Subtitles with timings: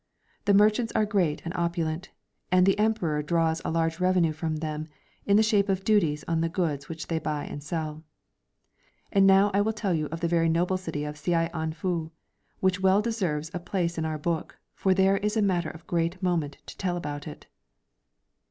[0.45, 2.07] The merchants are great and o])ulent,
[2.51, 4.87] and the Emperor draws a large revenue from them,
[5.27, 8.03] in the shape of duties on the goods which tlicy buy and sell.*
[9.11, 12.09] And now I will tell you of the very noble city of Saianfu,
[12.61, 16.19] which well deserves a jilace in our book, for tlicre is a matter of great
[16.23, 17.45] moment to tell about it.